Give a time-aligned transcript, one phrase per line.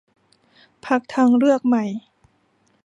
[0.85, 1.85] พรรคทางเลือกใหม่